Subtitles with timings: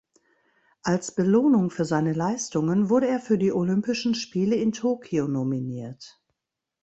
[0.81, 6.19] Als Belohnung für seine Leistungen wurde er für die Olympischen Spiele in Tokio nominiert.